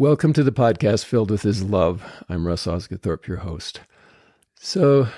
Welcome 0.00 0.32
to 0.34 0.44
the 0.44 0.52
podcast 0.52 1.06
filled 1.06 1.28
with 1.28 1.42
His 1.42 1.64
love. 1.64 2.04
I'm 2.28 2.46
Russ 2.46 2.68
Osguthorpe, 2.68 3.26
your 3.26 3.38
host. 3.38 3.80
So, 4.54 5.08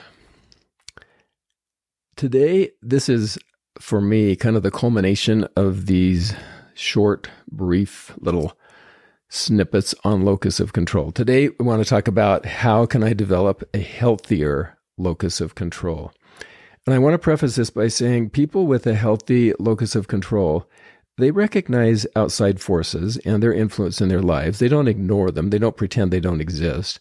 today, 2.17 2.71
this 2.81 3.11
is 3.11 3.39
for 3.79 4.01
me 4.01 4.37
kind 4.37 4.57
of 4.57 4.63
the 4.63 4.71
culmination 4.71 5.47
of 5.55 5.85
these 5.85 6.35
short, 6.73 7.29
brief 7.53 8.15
little 8.21 8.57
snippets 9.29 9.95
on 10.03 10.25
locus 10.25 10.61
of 10.61 10.73
control. 10.73 11.13
Today, 11.13 11.51
we 11.51 11.67
want 11.67 11.83
to 11.85 11.89
talk 11.89 12.09
about 12.09 12.47
how 12.47 12.87
can 12.87 13.05
I 13.05 13.13
develop 13.13 13.63
a 13.75 13.81
healthier 13.81 14.79
locus 14.97 15.43
of 15.43 15.55
control. 15.55 16.11
And 16.87 16.95
I 16.95 16.99
want 16.99 17.13
to 17.13 17.19
preface 17.19 17.57
this 17.57 17.69
by 17.69 17.89
saying 17.89 18.31
people 18.31 18.67
with 18.67 18.87
a 18.87 18.95
healthy 18.95 19.53
locus 19.59 19.95
of 19.95 20.09
control 20.09 20.67
they 21.21 21.31
recognize 21.31 22.07
outside 22.17 22.61
forces 22.61 23.17
and 23.19 23.43
their 23.43 23.53
influence 23.53 24.01
in 24.01 24.09
their 24.09 24.23
lives. 24.23 24.59
They 24.59 24.69
don't 24.69 24.89
ignore 24.89 25.31
them, 25.31 25.51
they 25.51 25.59
don't 25.59 25.77
pretend 25.77 26.11
they 26.11 26.21
don't 26.21 26.41
exist. 26.41 27.01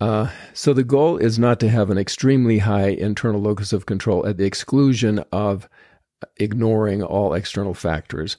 Uh, 0.00 0.30
so 0.54 0.72
the 0.72 0.84
goal 0.84 1.18
is 1.18 1.38
not 1.38 1.58
to 1.60 1.68
have 1.68 1.90
an 1.90 1.98
extremely 1.98 2.58
high 2.58 2.88
internal 2.88 3.40
locus 3.40 3.72
of 3.72 3.86
control 3.86 4.26
at 4.26 4.36
the 4.36 4.44
exclusion 4.44 5.24
of 5.32 5.68
ignoring 6.36 7.02
all 7.02 7.34
external 7.34 7.74
factors. 7.74 8.36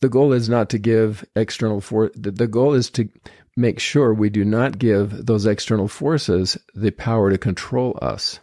The 0.00 0.08
goal 0.08 0.32
is 0.32 0.48
not 0.48 0.68
to 0.70 0.78
give 0.78 1.24
external 1.34 1.80
for 1.80 2.10
the 2.14 2.46
goal 2.46 2.74
is 2.74 2.90
to 2.90 3.08
make 3.56 3.78
sure 3.78 4.12
we 4.12 4.28
do 4.28 4.44
not 4.44 4.78
give 4.78 5.26
those 5.26 5.46
external 5.46 5.88
forces 5.88 6.58
the 6.74 6.90
power 6.90 7.30
to 7.30 7.38
control 7.38 7.98
us 8.02 8.40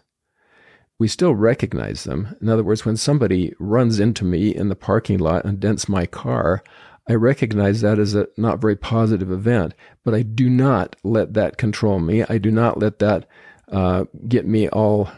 we 1.03 1.09
still 1.09 1.35
recognize 1.35 2.05
them. 2.05 2.33
In 2.39 2.47
other 2.47 2.63
words, 2.63 2.85
when 2.85 2.95
somebody 2.95 3.53
runs 3.59 3.99
into 3.99 4.23
me 4.23 4.55
in 4.55 4.69
the 4.69 4.75
parking 4.77 5.17
lot 5.17 5.43
and 5.43 5.59
dents 5.59 5.89
my 5.89 6.05
car, 6.05 6.63
I 7.09 7.15
recognize 7.15 7.81
that 7.81 7.99
as 7.99 8.15
a 8.15 8.29
not 8.37 8.61
very 8.61 8.77
positive 8.77 9.29
event, 9.29 9.73
but 10.05 10.13
I 10.13 10.21
do 10.21 10.49
not 10.49 10.95
let 11.03 11.33
that 11.33 11.57
control 11.57 11.99
me. 11.99 12.23
I 12.23 12.37
do 12.37 12.51
not 12.51 12.79
let 12.79 12.99
that 12.99 13.27
uh, 13.69 14.05
get 14.29 14.47
me 14.47 14.69
all 14.69 15.09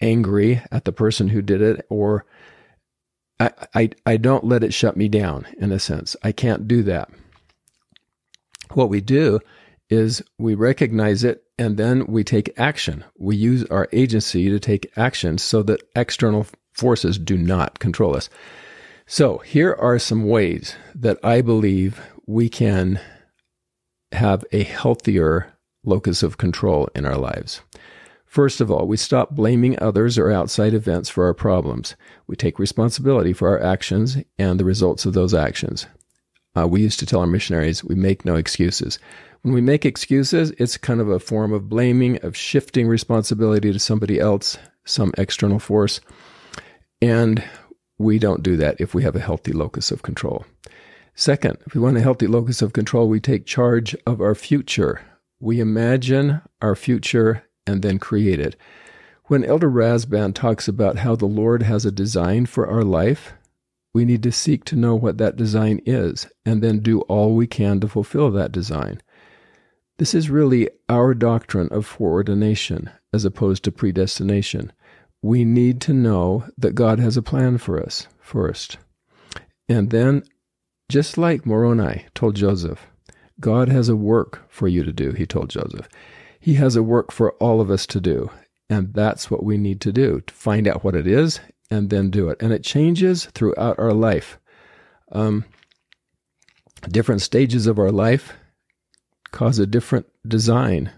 angry 0.00 0.60
at 0.72 0.84
the 0.84 0.90
person 0.90 1.28
who 1.28 1.42
did 1.42 1.62
it, 1.62 1.86
or 1.88 2.26
I, 3.38 3.52
I, 3.72 3.90
I 4.04 4.16
don't 4.16 4.46
let 4.46 4.64
it 4.64 4.74
shut 4.74 4.96
me 4.96 5.08
down, 5.08 5.46
in 5.58 5.70
a 5.70 5.78
sense. 5.78 6.16
I 6.24 6.32
can't 6.32 6.66
do 6.66 6.82
that. 6.82 7.08
What 8.72 8.88
we 8.88 9.00
do 9.00 9.38
is 9.88 10.24
we 10.38 10.56
recognize 10.56 11.22
it 11.22 11.44
and 11.58 11.76
then 11.76 12.06
we 12.06 12.24
take 12.24 12.58
action. 12.58 13.04
We 13.18 13.36
use 13.36 13.64
our 13.66 13.88
agency 13.92 14.48
to 14.48 14.58
take 14.58 14.92
action 14.96 15.38
so 15.38 15.62
that 15.64 15.82
external 15.94 16.46
forces 16.72 17.18
do 17.18 17.36
not 17.36 17.78
control 17.78 18.16
us. 18.16 18.28
So, 19.06 19.38
here 19.38 19.74
are 19.74 19.98
some 19.98 20.26
ways 20.26 20.76
that 20.94 21.18
I 21.22 21.42
believe 21.42 22.00
we 22.26 22.48
can 22.48 23.00
have 24.12 24.44
a 24.52 24.62
healthier 24.62 25.52
locus 25.84 26.22
of 26.22 26.38
control 26.38 26.88
in 26.94 27.04
our 27.04 27.16
lives. 27.16 27.60
First 28.24 28.62
of 28.62 28.70
all, 28.70 28.86
we 28.86 28.96
stop 28.96 29.32
blaming 29.32 29.78
others 29.78 30.16
or 30.16 30.30
outside 30.30 30.72
events 30.72 31.10
for 31.10 31.26
our 31.26 31.34
problems. 31.34 31.96
We 32.26 32.36
take 32.36 32.58
responsibility 32.58 33.34
for 33.34 33.50
our 33.50 33.62
actions 33.62 34.16
and 34.38 34.58
the 34.58 34.64
results 34.64 35.04
of 35.04 35.12
those 35.12 35.34
actions. 35.34 35.86
Uh, 36.56 36.66
we 36.66 36.80
used 36.80 36.98
to 37.00 37.06
tell 37.06 37.20
our 37.20 37.26
missionaries, 37.26 37.84
we 37.84 37.94
make 37.94 38.24
no 38.24 38.36
excuses. 38.36 38.98
When 39.42 39.54
we 39.54 39.60
make 39.60 39.84
excuses, 39.84 40.52
it's 40.52 40.76
kind 40.76 41.00
of 41.00 41.08
a 41.08 41.18
form 41.18 41.52
of 41.52 41.68
blaming, 41.68 42.16
of 42.24 42.36
shifting 42.36 42.86
responsibility 42.86 43.72
to 43.72 43.78
somebody 43.80 44.20
else, 44.20 44.56
some 44.84 45.12
external 45.18 45.58
force. 45.58 46.00
And 47.00 47.42
we 47.98 48.20
don't 48.20 48.44
do 48.44 48.56
that 48.58 48.80
if 48.80 48.94
we 48.94 49.02
have 49.02 49.16
a 49.16 49.20
healthy 49.20 49.52
locus 49.52 49.90
of 49.90 50.02
control. 50.02 50.46
Second, 51.16 51.58
if 51.66 51.74
we 51.74 51.80
want 51.80 51.96
a 51.96 52.02
healthy 52.02 52.28
locus 52.28 52.62
of 52.62 52.72
control, 52.72 53.08
we 53.08 53.18
take 53.18 53.44
charge 53.44 53.96
of 54.06 54.20
our 54.20 54.36
future. 54.36 55.00
We 55.40 55.58
imagine 55.58 56.40
our 56.60 56.76
future 56.76 57.42
and 57.66 57.82
then 57.82 57.98
create 57.98 58.38
it. 58.38 58.54
When 59.24 59.44
Elder 59.44 59.70
Rasband 59.70 60.34
talks 60.34 60.68
about 60.68 60.98
how 60.98 61.16
the 61.16 61.26
Lord 61.26 61.64
has 61.64 61.84
a 61.84 61.90
design 61.90 62.46
for 62.46 62.68
our 62.68 62.84
life, 62.84 63.32
we 63.92 64.04
need 64.04 64.22
to 64.22 64.30
seek 64.30 64.64
to 64.66 64.76
know 64.76 64.94
what 64.94 65.18
that 65.18 65.36
design 65.36 65.80
is 65.84 66.28
and 66.46 66.62
then 66.62 66.78
do 66.78 67.00
all 67.02 67.34
we 67.34 67.48
can 67.48 67.80
to 67.80 67.88
fulfill 67.88 68.30
that 68.30 68.52
design. 68.52 69.02
This 69.98 70.14
is 70.14 70.30
really 70.30 70.68
our 70.88 71.14
doctrine 71.14 71.68
of 71.70 71.86
foreordination 71.86 72.90
as 73.12 73.24
opposed 73.24 73.64
to 73.64 73.72
predestination. 73.72 74.72
We 75.20 75.44
need 75.44 75.80
to 75.82 75.92
know 75.92 76.44
that 76.58 76.74
God 76.74 76.98
has 76.98 77.16
a 77.16 77.22
plan 77.22 77.58
for 77.58 77.80
us 77.80 78.08
first. 78.20 78.78
And 79.68 79.90
then, 79.90 80.24
just 80.88 81.16
like 81.16 81.46
Moroni 81.46 82.06
told 82.14 82.36
Joseph, 82.36 82.86
God 83.38 83.68
has 83.68 83.88
a 83.88 83.96
work 83.96 84.44
for 84.48 84.68
you 84.68 84.82
to 84.84 84.92
do, 84.92 85.12
he 85.12 85.26
told 85.26 85.50
Joseph. 85.50 85.88
He 86.40 86.54
has 86.54 86.74
a 86.74 86.82
work 86.82 87.12
for 87.12 87.32
all 87.34 87.60
of 87.60 87.70
us 87.70 87.86
to 87.86 88.00
do. 88.00 88.30
And 88.68 88.94
that's 88.94 89.30
what 89.30 89.44
we 89.44 89.58
need 89.58 89.80
to 89.82 89.92
do 89.92 90.22
to 90.22 90.34
find 90.34 90.66
out 90.66 90.82
what 90.82 90.96
it 90.96 91.06
is 91.06 91.40
and 91.70 91.90
then 91.90 92.10
do 92.10 92.28
it. 92.30 92.40
And 92.40 92.52
it 92.52 92.64
changes 92.64 93.26
throughout 93.26 93.78
our 93.78 93.92
life. 93.92 94.38
Um, 95.12 95.44
different 96.88 97.22
stages 97.22 97.66
of 97.66 97.78
our 97.78 97.92
life 97.92 98.32
cause 99.32 99.58
a 99.58 99.66
different 99.66 100.06
design 100.26 100.90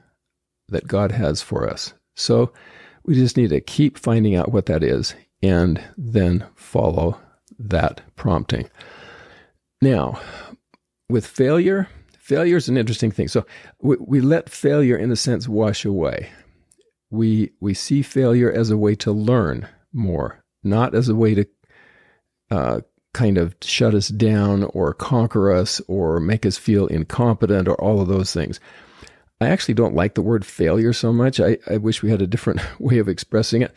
that 0.69 0.87
God 0.87 1.13
has 1.13 1.41
for 1.41 1.69
us. 1.69 1.95
So 2.17 2.53
we 3.05 3.15
just 3.15 3.37
need 3.37 3.51
to 3.51 3.61
keep 3.61 3.99
finding 3.99 4.35
out 4.35 4.53
what 4.53 4.67
that 4.67 4.83
is 4.83 5.15
and 5.43 5.83
then 5.97 6.47
follow 6.55 7.21
that 7.59 8.03
prompting. 8.17 8.69
Now, 9.81 10.21
with 11.09 11.27
failure, 11.27 11.89
failure 12.19 12.57
is 12.57 12.69
an 12.69 12.77
interesting 12.77 13.11
thing. 13.11 13.29
So 13.29 13.45
we, 13.81 13.97
we 14.01 14.21
let 14.21 14.49
failure, 14.49 14.97
in 14.97 15.11
a 15.11 15.17
sense, 15.17 15.47
wash 15.47 15.85
away. 15.85 16.31
We 17.11 17.53
we 17.61 17.75
see 17.75 18.03
failure 18.03 18.51
as 18.51 18.71
a 18.71 18.77
way 18.77 18.95
to 18.97 19.13
learn 19.13 19.69
more, 19.93 20.43
not 20.63 20.95
as 20.95 21.09
a 21.09 21.15
way 21.15 21.35
to 21.35 21.47
uh, 22.51 22.81
kind 23.15 23.39
of 23.39 23.55
shut 23.63 23.95
us 23.95 24.09
down 24.09 24.65
or 24.65 24.93
conquer 24.93 25.51
us 25.51 25.81
or 25.89 26.21
make 26.21 26.45
us 26.45 26.59
feel 26.59 26.87
incompetent 26.87 27.67
or 27.67 27.81
all 27.81 28.01
of 28.01 28.09
those 28.09 28.33
things. 28.33 28.61
I 29.41 29.49
actually 29.49 29.75
don't 29.75 29.95
like 29.95 30.15
the 30.15 30.23
word 30.23 30.45
failure 30.45 30.93
so 30.93 31.13
much. 31.13 31.41
I, 31.41 31.59
I 31.69 31.79
wish 31.79 32.03
we 32.03 32.11
had 32.11 32.21
a 32.21 32.27
different 32.27 32.61
way 32.79 32.99
of 32.99 33.09
expressing 33.09 33.63
it. 33.63 33.75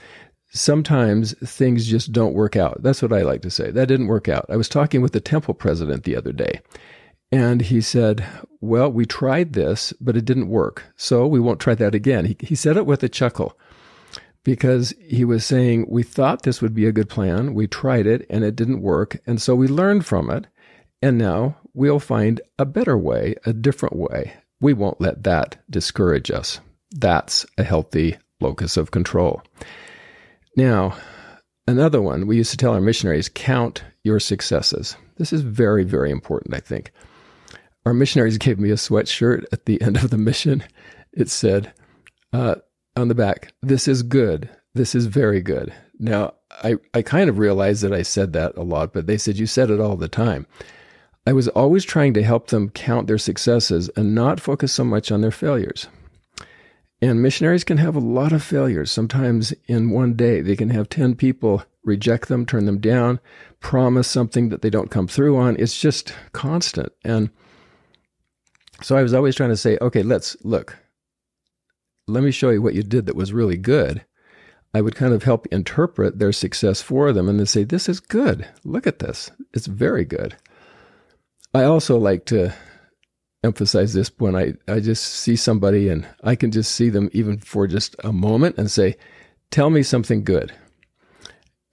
Sometimes 0.50 1.34
things 1.40 1.88
just 1.88 2.12
don't 2.12 2.34
work 2.34 2.56
out. 2.56 2.82
That's 2.82 3.02
what 3.02 3.14
I 3.14 3.22
like 3.22 3.42
to 3.44 3.50
say. 3.50 3.72
That 3.72 3.88
didn't 3.88 4.08
work 4.08 4.28
out. 4.28 4.46
I 4.50 4.56
was 4.56 4.70
talking 4.70 5.02
with 5.02 5.14
the 5.14 5.20
temple 5.20 5.54
president 5.54 6.04
the 6.04 6.16
other 6.16 6.32
day, 6.32 6.62
and 7.32 7.62
he 7.62 7.82
said, 7.82 8.26
Well, 8.62 8.90
we 8.90 9.06
tried 9.06 9.54
this, 9.54 9.94
but 10.00 10.16
it 10.16 10.24
didn't 10.24 10.48
work. 10.48 10.84
So 10.96 11.28
we 11.28 11.42
won't 11.42 11.60
try 11.60 11.76
that 11.76 11.94
again. 11.94 12.26
He, 12.26 12.38
he 12.40 12.56
said 12.56 12.78
it 12.78 12.86
with 12.86 13.04
a 13.04 13.10
chuckle 13.10 13.58
because 14.44 14.94
he 15.00 15.26
was 15.26 15.46
saying, 15.46 15.86
We 15.90 16.04
thought 16.04 16.44
this 16.44 16.62
would 16.62 16.74
be 16.74 16.86
a 16.86 16.92
good 16.92 17.10
plan. 17.10 17.54
We 17.54 17.68
tried 17.68 18.08
it 18.08 18.26
and 18.30 18.44
it 18.44 18.56
didn't 18.56 18.82
work. 18.82 19.20
And 19.26 19.42
so 19.42 19.56
we 19.56 19.68
learned 19.68 20.06
from 20.06 20.30
it. 20.30 20.48
And 21.02 21.18
now 21.18 21.58
we'll 21.74 22.00
find 22.00 22.42
a 22.58 22.66
better 22.66 22.98
way, 22.98 23.36
a 23.46 23.54
different 23.54 23.96
way. 23.96 24.34
We 24.60 24.74
won't 24.74 25.02
let 25.02 25.24
that 25.24 25.58
discourage 25.70 26.32
us. 26.32 26.60
That's 26.92 27.46
a 27.58 27.64
healthy 27.64 28.18
locus 28.40 28.78
of 28.78 28.92
control. 28.92 29.42
Now, 30.56 30.98
another 31.68 32.02
one 32.02 32.26
we 32.26 32.38
used 32.38 32.52
to 32.52 32.58
tell 32.58 32.74
our 32.74 32.82
missionaries 32.82 33.30
count 33.30 33.84
your 34.04 34.20
successes. 34.20 34.96
This 35.18 35.34
is 35.34 35.42
very, 35.42 35.84
very 35.84 36.10
important, 36.10 36.56
I 36.56 36.60
think. 36.60 36.92
Our 37.86 37.94
missionaries 37.94 38.38
gave 38.38 38.60
me 38.60 38.72
a 38.72 38.76
sweatshirt 38.76 39.46
at 39.52 39.66
the 39.66 39.82
end 39.82 39.98
of 39.98 40.10
the 40.10 40.18
mission. 40.18 40.64
It 41.14 41.30
said, 41.30 41.74
uh, 42.34 42.56
on 42.98 43.08
the 43.08 43.16
back, 43.16 43.54
this 43.62 43.88
is 43.88 44.04
good. 44.04 44.50
This 44.74 44.96
is 44.96 45.06
very 45.06 45.42
good. 45.42 45.74
Now, 46.00 46.34
I, 46.64 46.76
I 46.94 47.02
kind 47.02 47.30
of 47.30 47.40
realized 47.40 47.84
that 47.84 47.94
I 47.94 48.02
said 48.02 48.34
that 48.34 48.56
a 48.58 48.64
lot, 48.64 48.94
but 48.94 49.08
they 49.08 49.18
said, 49.18 49.38
You 49.38 49.48
said 49.48 49.70
it 49.70 49.80
all 49.80 49.96
the 49.96 50.08
time. 50.08 50.46
I 51.26 51.34
was 51.34 51.48
always 51.50 51.84
trying 51.84 52.14
to 52.14 52.24
help 52.24 52.48
them 52.48 52.70
count 52.70 53.08
their 53.08 53.18
successes 53.18 53.90
and 53.96 54.16
not 54.16 54.40
focus 54.40 54.72
so 54.72 54.84
much 54.84 55.12
on 55.12 55.22
their 55.22 55.32
failures. 55.32 55.88
And 57.02 57.22
missionaries 57.22 57.64
can 57.64 57.78
have 57.78 57.96
a 57.96 58.00
lot 58.00 58.32
of 58.32 58.42
failures. 58.42 58.92
Sometimes 58.92 59.54
in 59.68 59.92
one 59.92 60.14
day, 60.14 60.42
they 60.42 60.56
can 60.56 60.70
have 60.70 60.90
10 60.90 61.16
people 61.16 61.64
reject 61.84 62.28
them, 62.28 62.46
turn 62.46 62.66
them 62.66 62.80
down, 62.80 63.20
promise 63.60 64.08
something 64.08 64.50
that 64.50 64.62
they 64.62 64.70
don't 64.70 64.90
come 64.90 65.08
through 65.08 65.38
on. 65.38 65.56
It's 65.60 65.80
just 65.80 66.14
constant. 66.32 66.92
And 67.04 67.30
so 68.82 68.96
I 68.96 69.04
was 69.04 69.14
always 69.14 69.36
trying 69.36 69.50
to 69.50 69.58
say, 69.58 69.78
okay, 69.82 70.04
let's 70.04 70.38
look, 70.44 70.78
let 72.08 72.24
me 72.24 72.32
show 72.32 72.50
you 72.50 72.62
what 72.62 72.74
you 72.74 72.84
did 72.84 73.06
that 73.06 73.16
was 73.16 73.34
really 73.34 73.58
good. 73.58 74.04
I 74.74 74.82
would 74.82 74.96
kind 74.96 75.14
of 75.14 75.24
help 75.24 75.48
interpret 75.48 76.20
their 76.20 76.32
success 76.32 76.82
for 76.82 77.12
them 77.12 77.28
and 77.28 77.40
then 77.40 77.46
say, 77.46 77.64
This 77.64 77.90
is 77.90 78.00
good. 78.00 78.48
Look 78.64 78.88
at 78.88 79.00
this. 79.00 79.32
It's 79.54 79.68
very 79.68 80.06
good. 80.06 80.36
I 81.54 81.64
also 81.64 81.98
like 81.98 82.26
to 82.28 82.54
emphasize 83.44 83.94
this 83.94 84.12
when 84.18 84.36
I, 84.36 84.54
I 84.68 84.80
just 84.80 85.04
see 85.06 85.36
somebody 85.36 85.90
and 85.90 86.08
I 86.24 86.36
can 86.36 86.52
just 86.52 86.74
see 86.74 86.90
them 86.90 87.10
even 87.14 87.40
for 87.40 87.66
just 87.68 87.96
a 88.04 88.14
moment 88.14 88.58
and 88.58 88.70
say, 88.70 88.96
Tell 89.52 89.70
me 89.70 89.84
something 89.84 90.24
good. 90.24 90.54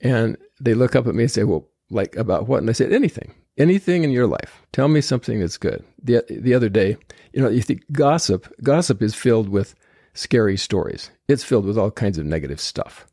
And 0.01 0.37
they 0.61 0.75
look 0.75 0.95
up 0.95 1.07
at 1.07 1.15
me 1.15 1.25
and 1.25 1.31
say, 1.33 1.45
Well, 1.45 1.69
like 1.91 2.17
about 2.17 2.49
what? 2.49 2.61
And 2.61 2.71
I 2.71 2.73
said, 2.73 2.93
Anything. 2.93 3.35
anything 3.59 4.05
in 4.05 4.11
your 4.11 4.27
life. 4.27 4.63
Tell 4.73 4.89
me 4.89 5.01
something 5.01 5.41
that's 5.41 5.59
good. 5.59 5.85
The, 6.03 6.25
the 6.29 6.55
other 6.55 6.69
day, 6.69 6.97
you 7.33 7.43
know, 7.43 7.49
you 7.49 7.63
think 7.63 7.83
gossip, 7.93 8.53
gossip 8.63 9.03
is 9.03 9.15
filled 9.15 9.49
with 9.49 9.75
scary 10.15 10.57
stories. 10.57 11.11
It's 11.29 11.45
filled 11.45 11.67
with 11.67 11.77
all 11.77 11.91
kinds 11.91 12.19
of 12.19 12.25
negative 12.25 12.61
stuff. 12.61 13.07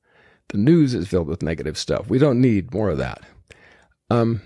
The 0.50 0.58
news 0.58 0.94
is 0.94 1.08
filled 1.08 1.28
with 1.28 1.44
negative 1.44 1.78
stuff. 1.78 2.10
We 2.10 2.20
don't 2.20 2.42
need 2.42 2.74
more 2.74 2.90
of 2.90 2.98
that. 2.98 3.22
Um, 4.10 4.42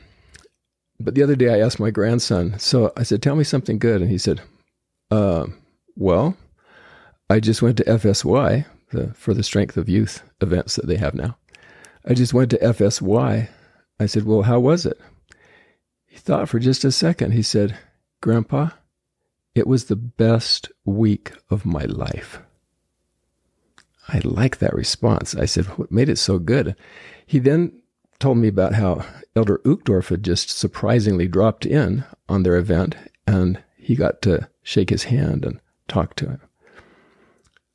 but 0.99 1.15
the 1.15 1.23
other 1.23 1.35
day 1.35 1.53
I 1.53 1.65
asked 1.65 1.79
my 1.79 1.91
grandson, 1.91 2.57
so 2.59 2.93
I 2.95 3.03
said, 3.03 3.21
Tell 3.21 3.35
me 3.35 3.43
something 3.43 3.79
good. 3.79 4.01
And 4.01 4.09
he 4.09 4.17
said, 4.17 4.41
uh, 5.11 5.47
Well, 5.95 6.37
I 7.29 7.39
just 7.39 7.61
went 7.61 7.77
to 7.77 7.83
FSY 7.83 8.65
the, 8.91 9.13
for 9.13 9.33
the 9.33 9.43
Strength 9.43 9.77
of 9.77 9.89
Youth 9.89 10.23
events 10.41 10.75
that 10.75 10.87
they 10.87 10.97
have 10.97 11.15
now. 11.15 11.37
I 12.07 12.13
just 12.13 12.33
went 12.33 12.51
to 12.51 12.59
FSY. 12.59 13.49
I 13.99 14.05
said, 14.05 14.25
Well, 14.25 14.43
how 14.43 14.59
was 14.59 14.85
it? 14.85 14.99
He 16.05 16.17
thought 16.17 16.47
for 16.47 16.59
just 16.59 16.85
a 16.85 16.91
second. 16.91 17.31
He 17.31 17.41
said, 17.41 17.77
Grandpa, 18.21 18.69
it 19.55 19.65
was 19.65 19.85
the 19.85 19.95
best 19.95 20.69
week 20.83 21.31
of 21.49 21.65
my 21.65 21.85
life. 21.85 22.39
I 24.07 24.21
like 24.23 24.59
that 24.59 24.75
response. 24.75 25.33
I 25.33 25.45
said, 25.45 25.65
What 25.77 25.91
made 25.91 26.09
it 26.09 26.17
so 26.17 26.37
good? 26.37 26.75
He 27.25 27.39
then 27.39 27.81
told 28.19 28.37
me 28.37 28.47
about 28.47 28.75
how 28.75 29.05
Elder 29.35 29.59
Uchtdorf 29.65 30.09
had 30.09 30.23
just 30.23 30.49
surprisingly 30.49 31.27
dropped 31.27 31.65
in 31.65 32.03
on 32.29 32.43
their 32.43 32.55
event 32.57 32.95
and 33.25 33.61
he 33.77 33.95
got 33.95 34.21
to 34.23 34.47
shake 34.61 34.89
his 34.89 35.05
hand 35.05 35.45
and 35.45 35.59
talk 35.87 36.15
to 36.15 36.27
him. 36.27 36.41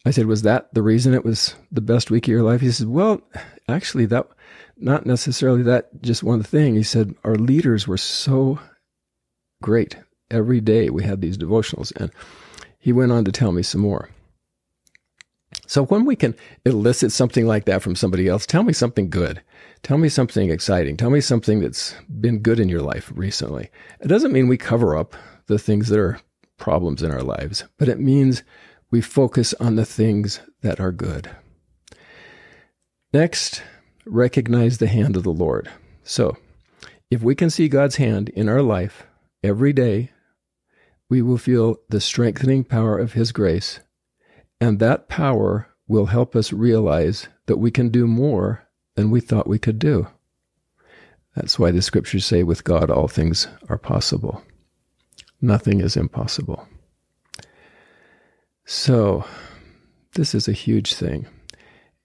I 0.05 0.11
said, 0.11 0.27
Was 0.27 0.43
that 0.43 0.73
the 0.73 0.83
reason 0.83 1.15
it 1.15 1.25
was 1.25 1.55
the 1.73 1.81
best 1.81 2.11
week 2.11 2.27
of 2.27 2.33
your 2.33 2.43
life? 2.43 2.61
He 2.61 2.71
said, 2.71 2.89
Well, 2.89 3.23
actually, 3.69 4.07
that 4.07 4.29
not 4.77 5.07
necessarily 5.07 5.63
that 5.63 6.03
just 6.03 6.23
one 6.23 6.43
thing. 6.43 6.75
He 6.75 6.83
said, 6.83 7.15
Our 7.25 7.35
leaders 7.35 7.89
were 7.89 7.99
so 7.99 8.59
great. 9.63 9.97
Every 10.31 10.61
day 10.61 10.91
we 10.91 11.03
had 11.03 11.21
these 11.21 11.39
devotionals. 11.39 11.93
And 11.97 12.11
he 12.79 12.93
went 12.93 13.13
on 13.13 13.25
to 13.25 13.33
tell 13.33 13.53
me 13.53 13.63
some 13.63 13.81
more. 13.81 14.11
So 15.67 15.85
when 15.85 16.05
we 16.05 16.17
can 16.17 16.35
elicit 16.65 17.13
something 17.13 17.47
like 17.47 17.65
that 17.67 17.83
from 17.83 17.95
somebody 17.95 18.27
else, 18.27 18.47
tell 18.47 18.63
me 18.63 18.73
something 18.73 19.09
good. 19.09 19.43
Tell 19.83 19.99
me 19.99 20.09
something 20.09 20.51
exciting. 20.51 20.97
Tell 20.97 21.11
me 21.11 21.21
something 21.21 21.61
that's 21.61 21.95
been 22.21 22.41
good 22.41 22.61
in 22.61 22.69
your 22.69 22.83
life 22.83 23.13
recently. 23.15 23.71
It 24.01 24.09
doesn't 24.09 24.33
mean 24.33 24.49
we 24.49 24.57
cover 24.57 24.97
up 24.97 25.15
the 25.47 25.59
things 25.59 25.89
that 25.89 25.99
are 25.99 26.21
problems 26.59 27.03
in 27.03 27.11
our 27.11 27.23
lives, 27.23 27.65
but 27.79 27.89
it 27.89 27.99
means 27.99 28.43
we 28.91 29.01
focus 29.01 29.55
on 29.61 29.77
the 29.77 29.85
things 29.85 30.41
that 30.63 30.81
are 30.81 30.93
good. 30.93 31.31
Next, 33.13 33.63
recognize 34.05 34.79
the 34.79 34.87
hand 34.87 35.17
of 35.17 35.23
the 35.23 35.31
Lord. 35.31 35.71
So, 36.05 36.37
if 37.11 37.23
we 37.23 37.35
can 37.35 37.51
see 37.51 37.69
God's 37.69 37.97
hand 37.97 38.29
in 38.31 38.49
our 38.49 38.63
life 38.63 39.05
every 39.43 39.73
day, 39.73 40.11
we 41.11 41.21
will 41.21 41.37
feel 41.37 41.77
the 41.91 42.01
strengthening 42.01 42.65
power 42.65 42.99
of 42.99 43.13
His 43.13 43.33
grace 43.33 43.81
and 44.61 44.79
that 44.79 45.09
power 45.09 45.69
will 45.89 46.07
help 46.07 46.37
us 46.37 46.53
realize 46.53 47.29
that 47.47 47.57
we 47.57 47.71
can 47.71 47.89
do 47.89 48.07
more 48.07 48.69
than 48.95 49.11
we 49.11 49.21
thought 49.21 49.49
we 49.49 49.59
could 49.59 49.79
do. 49.79 50.07
That's 51.35 51.59
why 51.59 51.71
the 51.71 51.83
scriptures 51.83 52.27
say, 52.27 52.43
with 52.43 52.65
God, 52.65 52.91
all 52.91 53.09
things 53.09 53.49
are 53.69 53.79
possible. 53.79 54.43
Nothing 55.41 55.81
is 55.81 55.97
impossible. 55.97 56.69
So, 58.67 59.25
this 60.15 60.35
is 60.35 60.47
a 60.47 60.53
huge 60.53 60.95
thing. 60.95 61.27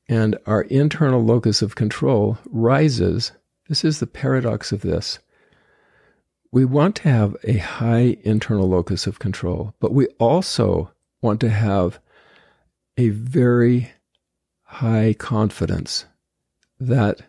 And 0.07 0.37
our 0.45 0.61
internal 0.61 1.23
locus 1.23 1.61
of 1.61 1.75
control 1.75 2.37
rises. 2.45 3.31
This 3.67 3.83
is 3.83 3.99
the 3.99 4.07
paradox 4.07 4.71
of 4.71 4.81
this. 4.81 5.19
We 6.55 6.63
want 6.63 6.95
to 6.95 7.09
have 7.09 7.35
a 7.43 7.57
high 7.57 8.15
internal 8.23 8.69
locus 8.69 9.07
of 9.07 9.19
control, 9.19 9.73
but 9.81 9.91
we 9.91 10.07
also 10.19 10.89
want 11.21 11.41
to 11.41 11.49
have 11.49 11.99
a 12.95 13.09
very 13.09 13.91
high 14.63 15.15
confidence 15.19 16.05
that 16.79 17.23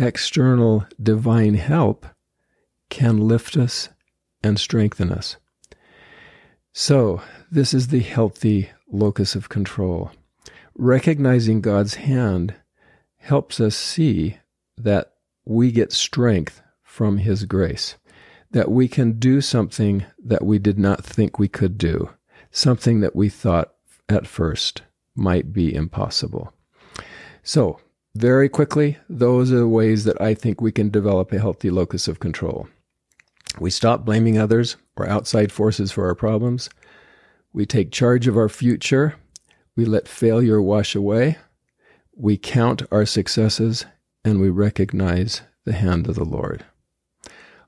external 0.00 0.84
divine 1.00 1.54
help 1.54 2.06
can 2.90 3.28
lift 3.28 3.56
us 3.56 3.88
and 4.42 4.58
strengthen 4.58 5.12
us. 5.12 5.36
So, 6.72 7.22
this 7.48 7.72
is 7.72 7.86
the 7.86 8.00
healthy 8.00 8.70
locus 8.90 9.36
of 9.36 9.48
control. 9.48 10.10
Recognizing 10.74 11.60
God's 11.60 11.94
hand 11.94 12.56
helps 13.18 13.60
us 13.60 13.76
see 13.76 14.38
that 14.76 15.12
we 15.44 15.70
get 15.70 15.92
strength 15.92 16.62
from 16.82 17.18
His 17.18 17.44
grace, 17.44 17.94
that 18.56 18.70
we 18.70 18.88
can 18.88 19.18
do 19.18 19.42
something 19.42 20.06
that 20.18 20.42
we 20.42 20.58
did 20.58 20.78
not 20.78 21.04
think 21.04 21.38
we 21.38 21.46
could 21.46 21.76
do, 21.76 22.08
something 22.50 23.00
that 23.00 23.14
we 23.14 23.28
thought 23.28 23.74
at 24.08 24.26
first 24.26 24.80
might 25.14 25.52
be 25.52 25.74
impossible. 25.74 26.54
So, 27.42 27.80
very 28.14 28.48
quickly, 28.48 28.96
those 29.10 29.52
are 29.52 29.58
the 29.58 29.68
ways 29.68 30.04
that 30.04 30.18
I 30.22 30.32
think 30.32 30.62
we 30.62 30.72
can 30.72 30.88
develop 30.88 31.34
a 31.34 31.38
healthy 31.38 31.68
locus 31.68 32.08
of 32.08 32.18
control. 32.18 32.66
We 33.60 33.68
stop 33.70 34.06
blaming 34.06 34.38
others 34.38 34.76
or 34.96 35.06
outside 35.06 35.52
forces 35.52 35.92
for 35.92 36.06
our 36.06 36.14
problems. 36.14 36.70
We 37.52 37.66
take 37.66 37.92
charge 37.92 38.26
of 38.26 38.38
our 38.38 38.48
future. 38.48 39.16
We 39.76 39.84
let 39.84 40.08
failure 40.08 40.62
wash 40.62 40.94
away. 40.94 41.36
We 42.16 42.38
count 42.38 42.80
our 42.90 43.04
successes 43.04 43.84
and 44.24 44.40
we 44.40 44.48
recognize 44.48 45.42
the 45.66 45.74
hand 45.74 46.08
of 46.08 46.14
the 46.14 46.24
Lord. 46.24 46.64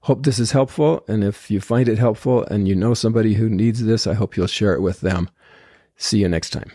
Hope 0.02 0.24
this 0.24 0.38
is 0.38 0.52
helpful. 0.52 1.04
And 1.08 1.24
if 1.24 1.50
you 1.50 1.60
find 1.60 1.88
it 1.88 1.98
helpful 1.98 2.44
and 2.44 2.68
you 2.68 2.74
know 2.74 2.94
somebody 2.94 3.34
who 3.34 3.48
needs 3.48 3.84
this, 3.84 4.06
I 4.06 4.14
hope 4.14 4.36
you'll 4.36 4.46
share 4.46 4.74
it 4.74 4.82
with 4.82 5.00
them. 5.00 5.28
See 5.96 6.18
you 6.18 6.28
next 6.28 6.50
time. 6.50 6.70